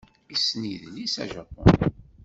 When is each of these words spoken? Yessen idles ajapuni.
Yessen 0.31 0.61
idles 0.73 1.15
ajapuni. 1.23 1.71